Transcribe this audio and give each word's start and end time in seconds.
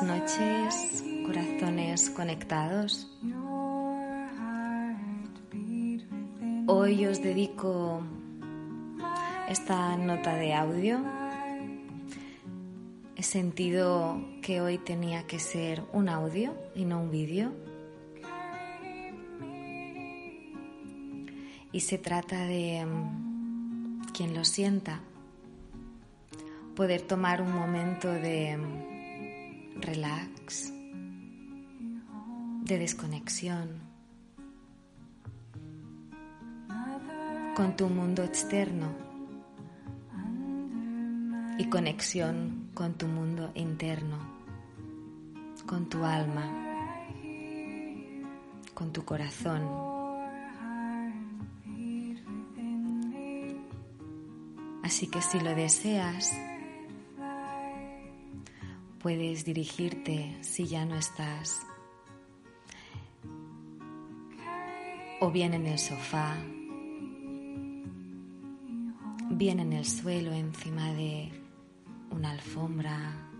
Buenas 0.00 0.20
noches, 0.20 1.04
corazones 1.24 2.10
conectados. 2.10 3.08
Hoy 6.66 7.06
os 7.06 7.22
dedico 7.22 8.02
esta 9.48 9.96
nota 9.96 10.34
de 10.36 10.54
audio. 10.54 11.00
He 13.16 13.22
sentido 13.22 14.20
que 14.42 14.60
hoy 14.60 14.78
tenía 14.78 15.26
que 15.26 15.38
ser 15.38 15.82
un 15.92 16.08
audio 16.08 16.54
y 16.74 16.84
no 16.84 17.00
un 17.00 17.10
vídeo. 17.10 17.52
Y 21.72 21.80
se 21.80 21.98
trata 21.98 22.46
de 22.46 22.84
mm, 22.86 24.02
quien 24.12 24.34
lo 24.34 24.44
sienta, 24.44 25.00
poder 26.74 27.02
tomar 27.02 27.42
un 27.42 27.52
momento 27.52 28.08
de 28.08 28.56
mm, 28.56 28.97
relax, 29.80 30.72
de 32.64 32.78
desconexión 32.78 33.80
con 37.56 37.76
tu 37.76 37.88
mundo 37.88 38.22
externo 38.22 38.92
y 41.58 41.68
conexión 41.68 42.70
con 42.74 42.94
tu 42.94 43.08
mundo 43.08 43.50
interno, 43.54 44.18
con 45.66 45.88
tu 45.88 46.04
alma, 46.04 46.44
con 48.74 48.92
tu 48.92 49.04
corazón. 49.04 49.62
Así 54.84 55.08
que 55.08 55.20
si 55.20 55.40
lo 55.40 55.54
deseas, 55.54 56.32
puedes 59.00 59.44
dirigirte 59.44 60.36
si 60.40 60.66
ya 60.66 60.84
no 60.84 60.96
estás, 60.96 61.60
o 65.20 65.30
bien 65.30 65.54
en 65.54 65.66
el 65.66 65.78
sofá, 65.78 66.36
bien 69.30 69.60
en 69.60 69.72
el 69.72 69.84
suelo 69.84 70.32
encima 70.32 70.92
de 70.94 71.30
una 72.10 72.30
alfombra, 72.30 73.30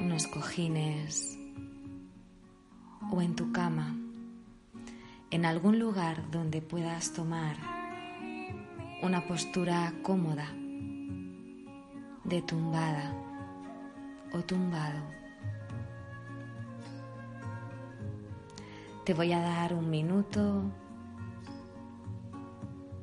unos 0.00 0.26
cojines 0.26 1.38
o 3.10 3.20
en 3.20 3.36
tu 3.36 3.52
cama, 3.52 3.94
en 5.30 5.44
algún 5.44 5.78
lugar 5.78 6.30
donde 6.30 6.62
puedas 6.62 7.12
tomar 7.12 7.56
una 9.02 9.26
postura 9.26 9.92
cómoda, 10.02 10.50
de 12.24 12.42
tumbada 12.42 13.25
o 14.32 14.42
tumbado. 14.42 15.00
Te 19.04 19.14
voy 19.14 19.32
a 19.32 19.40
dar 19.40 19.72
un 19.72 19.88
minuto 19.88 20.62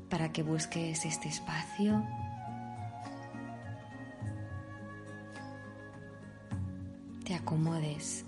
para 0.09 0.31
que 0.31 0.43
busques 0.43 1.05
este 1.05 1.29
espacio. 1.29 2.03
Te 7.23 7.35
acomodes 7.35 8.25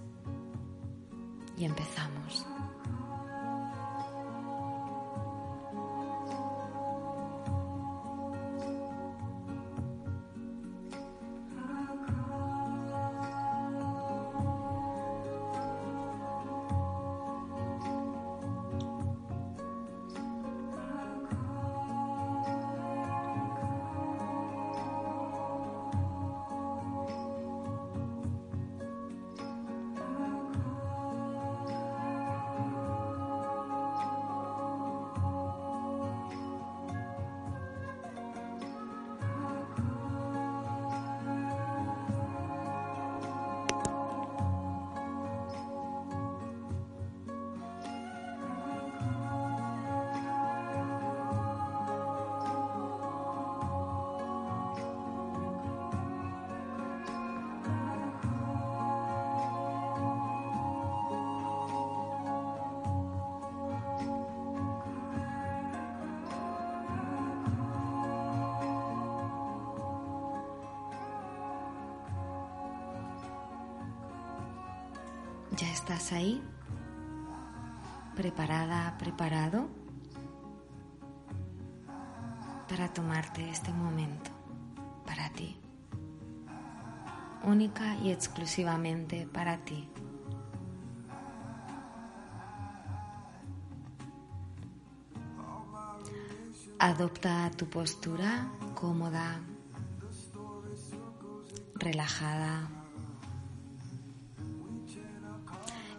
y 1.57 1.65
empezamos. 1.65 2.54
¿Ya 75.57 75.71
estás 75.71 76.11
ahí? 76.11 76.43
¿Preparada, 78.13 78.97
preparado? 78.97 79.69
Para 82.67 82.93
tomarte 82.93 83.49
este 83.49 83.71
momento 83.71 84.31
para 85.05 85.29
ti. 85.29 85.55
Única 87.43 87.95
y 87.97 88.11
exclusivamente 88.11 89.27
para 89.31 89.57
ti. 89.59 89.87
Adopta 96.79 97.49
tu 97.51 97.67
postura 97.69 98.49
cómoda, 98.73 99.39
relajada, 101.75 102.74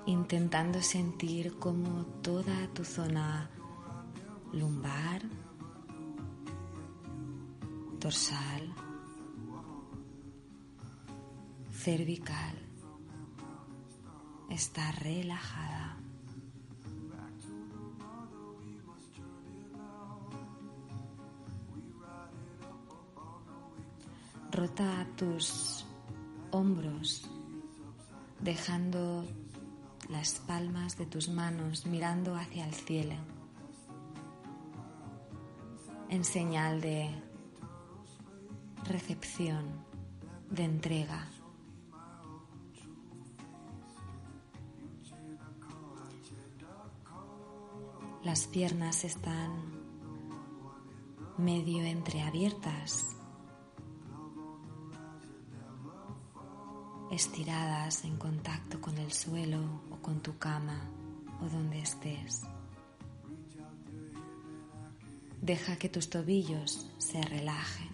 intentando 0.06 0.80
sentir 0.80 1.58
como 1.58 2.04
toda 2.22 2.68
tu 2.72 2.84
zona 2.84 3.50
lumbar, 4.52 5.22
dorsal, 7.98 8.72
cervical 11.72 12.54
está 14.50 14.92
relajada. 14.92 15.96
Rota 24.52 25.06
tus 25.16 25.84
hombros, 26.50 27.28
dejando 28.40 29.24
las 30.08 30.34
palmas 30.40 30.96
de 30.96 31.06
tus 31.06 31.28
manos 31.28 31.86
mirando 31.86 32.36
hacia 32.36 32.66
el 32.66 32.74
cielo 32.74 33.14
en 36.08 36.24
señal 36.24 36.80
de 36.80 37.10
recepción, 38.84 39.84
de 40.50 40.64
entrega. 40.64 41.28
Las 48.22 48.46
piernas 48.46 49.04
están 49.04 49.52
medio 51.38 51.84
entreabiertas, 51.84 53.16
estiradas 57.10 58.04
en 58.04 58.16
contacto 58.16 58.80
con 58.80 58.98
el 58.98 59.12
suelo 59.12 59.85
con 60.06 60.20
tu 60.20 60.38
cama 60.38 60.88
o 61.42 61.48
donde 61.48 61.80
estés. 61.80 62.42
Deja 65.42 65.74
que 65.76 65.88
tus 65.88 66.08
tobillos 66.08 66.88
se 66.98 67.20
relajen 67.22 67.90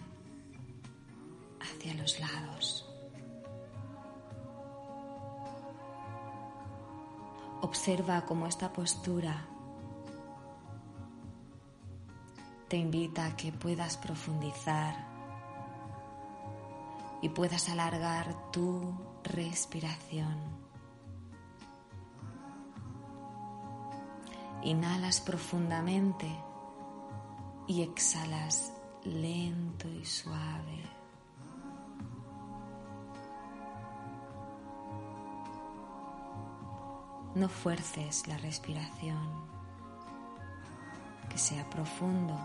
hacia 1.59 1.95
los 1.95 2.19
lados. 2.19 2.87
Observa 7.61 8.25
cómo 8.27 8.45
esta 8.45 8.71
postura 8.71 9.47
te 12.67 12.77
invita 12.77 13.25
a 13.25 13.35
que 13.35 13.51
puedas 13.51 13.97
profundizar 13.97 14.95
y 17.23 17.29
puedas 17.29 17.69
alargar 17.69 18.51
tu 18.51 18.93
respiración. 19.23 20.62
Inhalas 24.63 25.19
profundamente 25.19 26.27
y 27.67 27.81
exhalas 27.81 28.73
lento 29.03 29.89
y 29.89 30.05
suave. 30.05 30.89
No 37.35 37.49
fuerces 37.49 38.27
la 38.27 38.37
respiración, 38.37 39.45
que 41.29 41.37
sea 41.37 41.69
profundo 41.69 42.37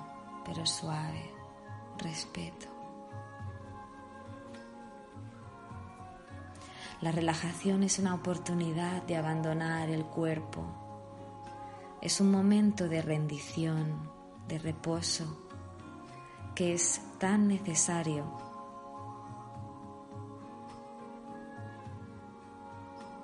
pero 0.45 0.65
suave, 0.65 1.31
respeto. 1.99 2.67
La 7.03 7.13
relajación 7.13 7.83
es 7.85 7.99
una 7.99 8.15
oportunidad 8.15 9.03
de 9.03 9.17
abandonar 9.17 9.91
el 9.91 10.05
cuerpo. 10.05 10.88
Es 12.01 12.21
un 12.21 12.31
momento 12.31 12.89
de 12.89 13.03
rendición, 13.03 14.09
de 14.47 14.59
reposo, 14.59 15.37
que 16.55 16.73
es 16.73 17.01
tan 17.19 17.49
necesario 17.49 18.25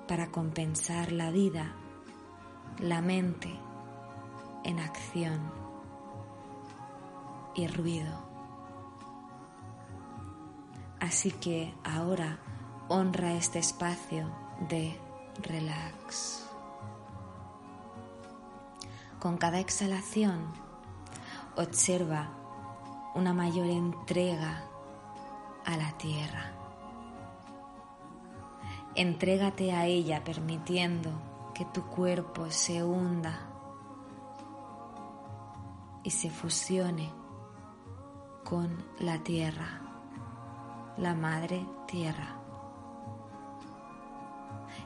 para 0.07 0.27
compensar 0.27 1.11
la 1.11 1.31
vida, 1.31 1.73
la 2.79 3.01
mente 3.01 3.49
en 4.65 4.79
acción 4.79 5.39
y 7.55 7.67
ruido. 7.67 8.25
Así 10.99 11.31
que 11.31 11.73
ahora 11.83 12.39
honra 12.89 13.33
este 13.33 13.59
espacio 13.59 14.29
de 14.69 14.97
relax. 15.43 16.44
Con 19.25 19.37
cada 19.37 19.59
exhalación 19.59 20.53
observa 21.55 22.29
una 23.15 23.33
mayor 23.33 23.65
entrega 23.65 24.65
a 25.65 25.77
la 25.77 25.97
tierra. 25.97 26.51
Entrégate 28.93 29.71
a 29.71 29.87
ella 29.87 30.23
permitiendo 30.23 31.09
que 31.55 31.65
tu 31.65 31.81
cuerpo 31.87 32.51
se 32.51 32.83
hunda 32.83 33.49
y 36.03 36.11
se 36.11 36.29
fusione 36.29 37.11
con 38.43 38.77
la 38.99 39.23
tierra, 39.23 39.81
la 40.97 41.15
madre 41.15 41.65
tierra. 41.87 42.35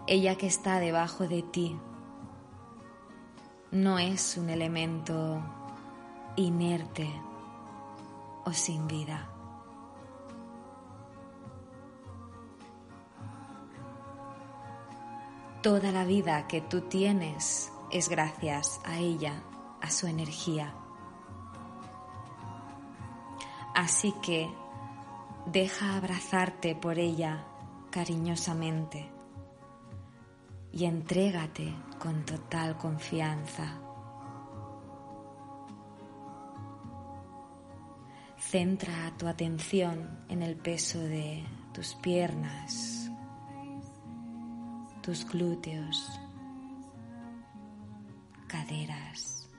Ella 0.07 0.37
que 0.37 0.47
está 0.47 0.79
debajo 0.79 1.27
de 1.27 1.41
ti 1.43 1.77
no 3.71 3.99
es 3.99 4.37
un 4.37 4.49
elemento 4.49 5.41
inerte 6.35 7.09
o 8.45 8.51
sin 8.51 8.87
vida. 8.87 9.29
Toda 15.61 15.91
la 15.91 16.05
vida 16.05 16.47
que 16.47 16.61
tú 16.61 16.81
tienes 16.81 17.71
es 17.91 18.09
gracias 18.09 18.79
a 18.85 18.97
ella, 18.97 19.43
a 19.81 19.91
su 19.91 20.07
energía. 20.07 20.73
Así 23.75 24.13
que 24.23 24.49
deja 25.45 25.95
abrazarte 25.95 26.75
por 26.75 26.97
ella 26.97 27.45
cariñosamente 27.91 29.09
y 30.71 30.85
entrégate 30.85 31.73
con 31.99 32.23
total 32.25 32.77
confianza. 32.77 33.77
Centra 38.37 39.13
tu 39.17 39.27
atención 39.27 40.25
en 40.29 40.41
el 40.41 40.55
peso 40.55 40.97
de 40.97 41.45
tus 41.73 41.93
piernas, 41.95 43.11
tus 45.01 45.27
glúteos, 45.27 46.19
caderas, 48.47 49.49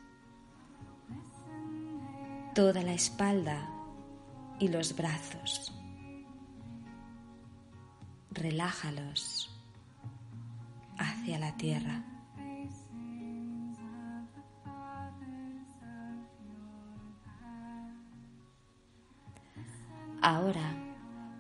toda 2.55 2.83
la 2.83 2.95
espalda 2.95 3.69
y 4.59 4.69
los 4.69 4.97
brazos. 4.97 5.73
Relájalos 8.31 9.51
hacia 10.97 11.39
la 11.39 11.57
tierra. 11.57 12.20
Ahora 20.23 20.75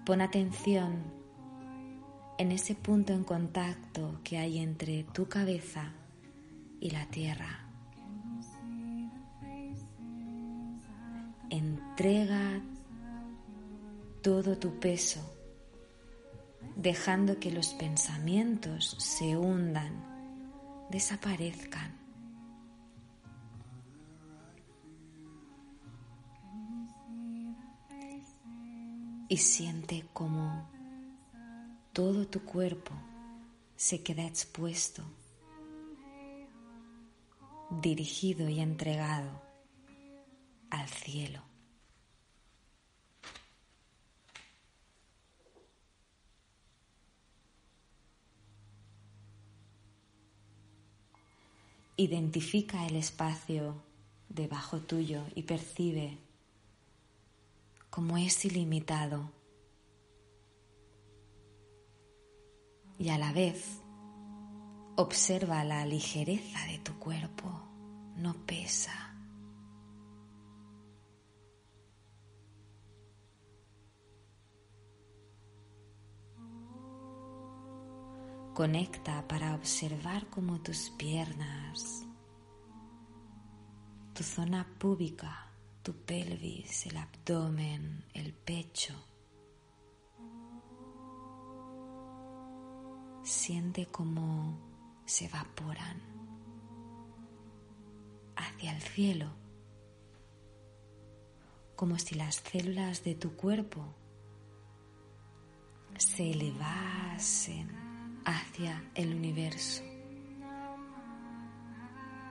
pon 0.07 0.23
atención 0.23 1.05
en 2.39 2.51
ese 2.51 2.75
punto 2.75 3.13
en 3.13 3.25
contacto 3.25 4.21
que 4.25 4.39
hay 4.39 4.59
entre 4.59 5.05
tu 5.05 5.29
cabeza 5.29 5.93
y 6.81 6.89
la 6.89 7.05
tierra. 7.07 7.67
Entrega 11.51 12.63
todo 14.23 14.57
tu 14.57 14.81
peso, 14.81 15.21
dejando 16.77 17.39
que 17.39 17.51
los 17.51 17.75
pensamientos 17.75 18.97
se 18.99 19.37
hundan, 19.37 19.93
desaparezcan. 20.89 22.00
Y 29.31 29.37
siente 29.37 30.05
como 30.13 30.69
todo 31.93 32.27
tu 32.27 32.45
cuerpo 32.45 32.93
se 33.77 34.03
queda 34.03 34.27
expuesto, 34.27 35.05
dirigido 37.81 38.49
y 38.49 38.59
entregado 38.59 39.41
al 40.69 40.89
cielo. 40.89 41.43
Identifica 51.97 52.85
el 52.89 52.97
espacio 52.97 53.81
debajo 54.29 54.81
tuyo 54.81 55.23
y 55.37 55.45
percibe 55.45 56.19
como 57.91 58.17
es 58.17 58.45
ilimitado 58.45 59.31
y 62.99 63.09
a 63.09 63.19
la 63.19 63.33
vez 63.33 63.81
observa 64.97 65.65
la 65.65 65.85
ligereza 65.87 66.67
de 66.67 66.79
tu 66.79 66.99
cuerpo, 66.99 67.51
no 68.17 68.35
pesa. 68.47 68.93
Conecta 78.55 79.27
para 79.27 79.55
observar 79.55 80.27
cómo 80.29 80.61
tus 80.61 80.91
piernas, 80.91 82.05
tu 84.13 84.23
zona 84.23 84.67
púbica, 84.79 85.50
tu 85.83 85.95
pelvis, 85.95 86.87
el 86.87 86.97
abdomen, 86.97 88.05
el 88.13 88.33
pecho, 88.35 88.95
siente 93.23 93.87
cómo 93.87 94.59
se 95.07 95.27
evaporan 95.27 96.01
hacia 98.37 98.75
el 98.75 98.83
cielo, 98.83 99.31
como 101.77 101.99
si 101.99 102.15
las 102.15 102.37
células 102.37 103.03
de 103.05 103.15
tu 103.15 103.35
cuerpo 103.37 103.95
se 105.97 106.31
elevasen 106.31 107.71
hacia 108.25 108.91
el 108.95 109.15
universo, 109.15 109.83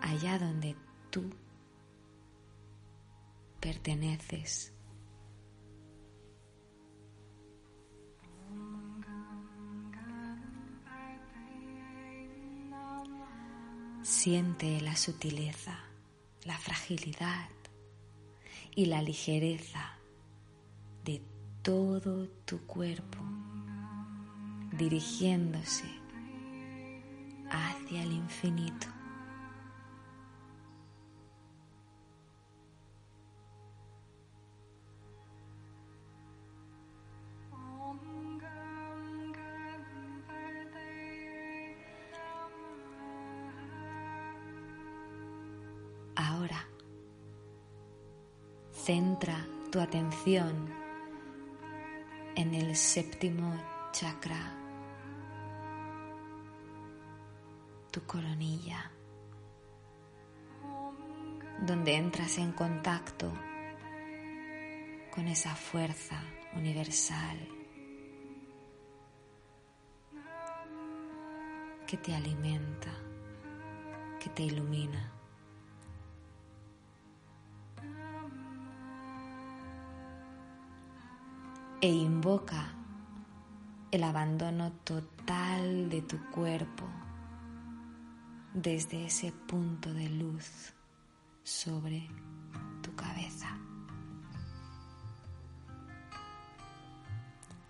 allá 0.01 0.37
donde 0.37 0.75
tú 1.09 1.29
perteneces. 3.59 4.73
Siente 14.01 14.81
la 14.81 14.95
sutileza, 14.95 15.77
la 16.45 16.57
fragilidad 16.57 17.49
y 18.75 18.85
la 18.85 19.01
ligereza 19.01 19.97
de 21.05 21.21
todo 21.61 22.27
tu 22.45 22.65
cuerpo 22.65 23.19
dirigiéndose 24.77 25.85
hacia 27.51 28.03
el 28.03 28.13
infinito. 28.13 28.87
Centra 48.89 49.45
tu 49.71 49.79
atención 49.79 50.67
en 52.35 52.55
el 52.55 52.75
séptimo 52.75 53.53
chakra, 53.91 54.51
tu 57.91 58.01
coronilla, 58.07 58.91
donde 61.67 61.97
entras 61.97 62.39
en 62.39 62.51
contacto 62.51 63.31
con 65.11 65.27
esa 65.27 65.55
fuerza 65.55 66.19
universal 66.55 67.37
que 71.85 71.97
te 71.97 72.15
alimenta, 72.15 72.91
que 74.19 74.31
te 74.31 74.41
ilumina. 74.41 75.18
E 81.81 81.87
invoca 81.87 82.73
el 83.89 84.03
abandono 84.03 84.73
total 84.83 85.89
de 85.89 86.01
tu 86.01 86.17
cuerpo 86.29 86.85
desde 88.53 89.05
ese 89.05 89.31
punto 89.31 89.93
de 89.93 90.09
luz 90.09 90.73
sobre 91.41 92.05
tu 92.81 92.93
cabeza. 92.95 93.57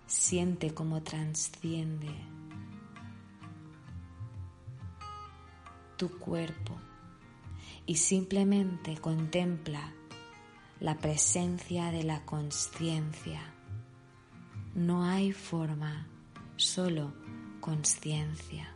Siente 0.08 0.74
cómo 0.74 1.04
transciende 1.04 2.12
tu 5.96 6.18
cuerpo 6.18 6.74
y 7.86 7.94
simplemente 7.94 8.98
contempla 8.98 9.92
la 10.80 10.98
presencia 10.98 11.92
de 11.92 12.02
la 12.02 12.24
conciencia. 12.26 13.40
No 14.74 15.04
hay 15.04 15.32
forma, 15.32 16.06
solo 16.56 17.12
conciencia. 17.60 18.74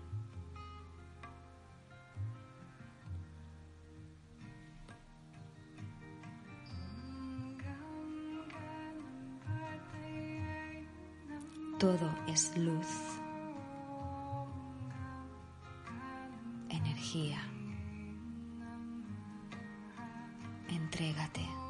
Todo 11.78 12.14
es 12.28 12.56
luz, 12.56 12.86
energía. 16.70 17.40
Entrégate. 20.68 21.63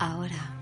Ahora, 0.00 0.54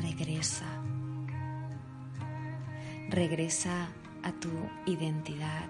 regresa. 0.00 0.66
Regresa 3.08 3.88
a 4.22 4.30
tu 4.30 4.50
identidad, 4.86 5.68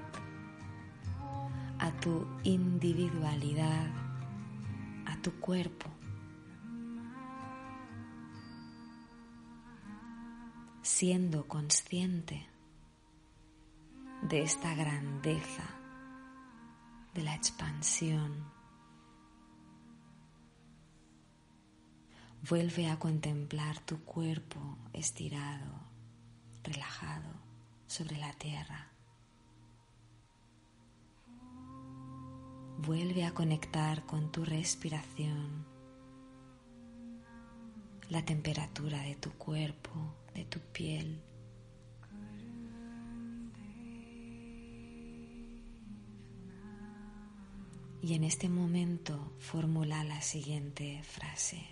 a 1.78 1.90
tu 2.00 2.26
individualidad, 2.44 3.86
a 5.06 5.16
tu 5.22 5.32
cuerpo. 5.40 5.88
Siendo 10.82 11.48
consciente 11.48 12.46
de 14.28 14.42
esta 14.42 14.74
grandeza 14.74 15.79
de 17.14 17.22
la 17.22 17.34
expansión. 17.34 18.44
Vuelve 22.48 22.88
a 22.88 22.98
contemplar 22.98 23.78
tu 23.80 24.02
cuerpo 24.04 24.78
estirado, 24.92 25.80
relajado, 26.62 27.34
sobre 27.86 28.16
la 28.16 28.32
tierra. 28.34 28.88
Vuelve 32.78 33.24
a 33.24 33.34
conectar 33.34 34.06
con 34.06 34.32
tu 34.32 34.44
respiración, 34.44 35.66
la 38.08 38.24
temperatura 38.24 39.02
de 39.02 39.16
tu 39.16 39.32
cuerpo, 39.32 40.14
de 40.34 40.44
tu 40.44 40.60
piel. 40.60 41.22
Y 48.02 48.14
en 48.14 48.24
este 48.24 48.48
momento 48.48 49.32
formula 49.38 50.02
la 50.04 50.22
siguiente 50.22 51.02
frase. 51.02 51.62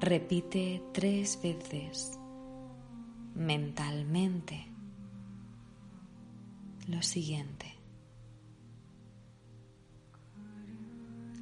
Repite 0.00 0.82
tres 0.92 1.38
veces 1.42 2.18
mentalmente 3.34 4.66
lo 6.88 7.02
siguiente. 7.02 7.74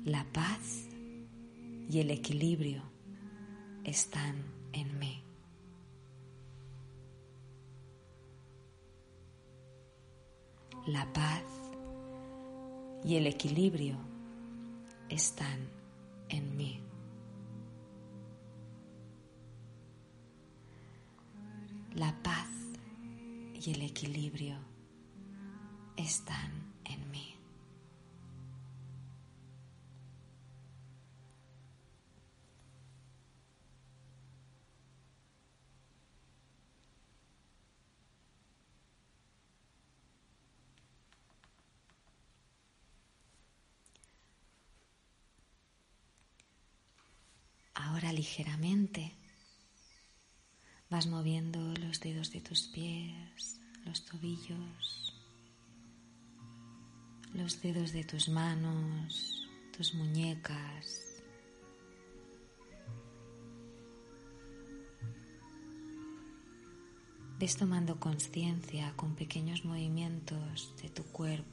La 0.05 0.25
paz 0.33 0.89
y 1.89 2.01
el 2.01 2.11
equilibrio 2.11 2.83
están 3.85 4.37
en 4.73 4.99
mí. 4.99 5.23
La 10.87 11.13
paz 11.13 11.62
y 13.05 13.17
el 13.17 13.27
equilibrio 13.27 13.97
están 15.09 15.69
en 16.29 16.57
mí. 16.57 16.81
La 21.95 22.15
paz 22.23 22.49
y 23.55 23.73
el 23.73 23.83
equilibrio 23.83 24.57
están 25.97 26.73
en 26.85 27.11
mí. 27.11 27.32
Ahora 47.93 48.11
ligeramente 48.11 49.13
vas 50.89 51.07
moviendo 51.07 51.75
los 51.75 52.01
dedos 52.01 52.33
de 52.33 52.41
tus 52.41 52.63
pies, 52.69 53.61
los 53.85 54.07
tobillos, 54.07 55.15
los 57.35 57.61
dedos 57.61 57.93
de 57.93 58.05
tus 58.05 58.31
manos, 58.31 59.47
tus 59.77 59.93
muñecas. 59.93 61.23
Ves 67.39 67.59
tomando 67.59 68.01
conciencia 68.01 68.95
con 68.97 69.17
pequeños 69.17 69.67
movimientos 69.67 70.75
de 70.81 70.89
tu 70.89 71.03
cuerpo. 71.13 71.52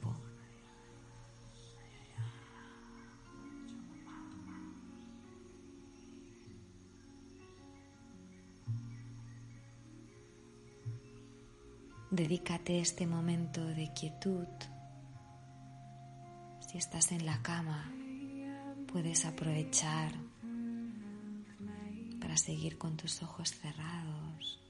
Dedícate 12.10 12.80
este 12.80 13.06
momento 13.06 13.64
de 13.64 13.92
quietud. 13.92 14.48
Si 16.58 16.76
estás 16.76 17.12
en 17.12 17.24
la 17.24 17.40
cama, 17.40 17.88
puedes 18.92 19.24
aprovechar 19.24 20.12
para 22.20 22.36
seguir 22.36 22.78
con 22.78 22.96
tus 22.96 23.22
ojos 23.22 23.50
cerrados 23.50 24.60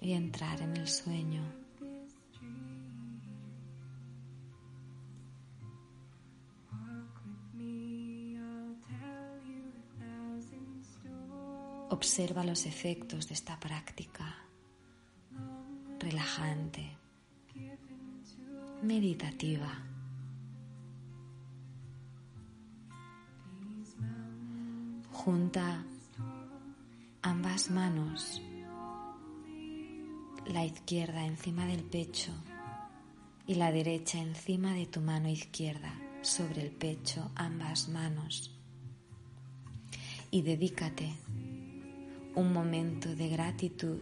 y 0.00 0.12
entrar 0.12 0.62
en 0.62 0.76
el 0.76 0.88
sueño. 0.88 1.67
Observa 11.90 12.44
los 12.44 12.66
efectos 12.66 13.28
de 13.28 13.34
esta 13.34 13.58
práctica 13.58 14.36
relajante, 15.98 16.96
meditativa. 18.82 19.84
Junta 25.12 25.84
ambas 27.22 27.70
manos, 27.70 28.42
la 30.46 30.64
izquierda 30.64 31.24
encima 31.24 31.66
del 31.66 31.84
pecho 31.84 32.32
y 33.46 33.54
la 33.54 33.72
derecha 33.72 34.18
encima 34.18 34.74
de 34.74 34.86
tu 34.86 35.00
mano 35.00 35.28
izquierda, 35.28 35.92
sobre 36.22 36.62
el 36.62 36.70
pecho 36.70 37.30
ambas 37.34 37.88
manos. 37.88 38.54
Y 40.30 40.42
dedícate 40.42 41.14
un 42.38 42.52
momento 42.52 43.16
de 43.16 43.28
gratitud 43.28 44.00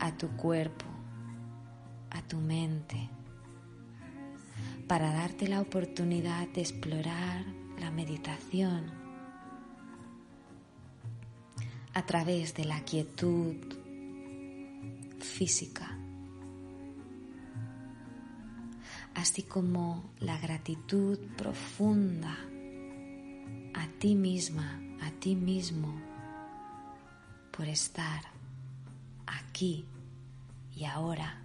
a 0.00 0.14
tu 0.18 0.28
cuerpo, 0.36 0.84
a 2.10 2.20
tu 2.20 2.36
mente, 2.36 3.08
para 4.86 5.10
darte 5.10 5.48
la 5.48 5.62
oportunidad 5.62 6.46
de 6.48 6.60
explorar 6.60 7.46
la 7.78 7.90
meditación 7.90 8.90
a 11.94 12.04
través 12.04 12.52
de 12.52 12.66
la 12.66 12.84
quietud 12.84 13.56
física, 15.20 15.96
así 19.14 19.42
como 19.44 20.12
la 20.20 20.38
gratitud 20.38 21.18
profunda 21.38 22.36
a 23.72 23.86
ti 23.98 24.14
misma, 24.14 24.82
a 25.00 25.10
ti 25.12 25.34
mismo 25.34 26.09
por 27.60 27.68
estar 27.68 28.22
aquí 29.26 29.84
y 30.74 30.86
ahora 30.86 31.42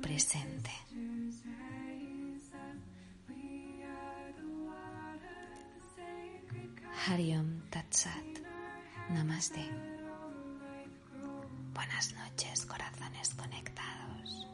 presente. 0.00 0.70
Hariom 7.06 7.60
Tatsat. 7.68 8.24
Namaste. 9.10 9.68
Buenas 11.74 12.14
noches, 12.14 12.64
corazones 12.64 13.34
conectados. 13.34 14.46